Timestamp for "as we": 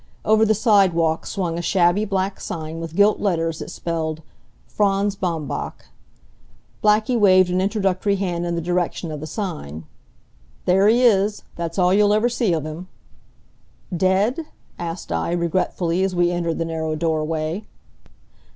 16.03-16.31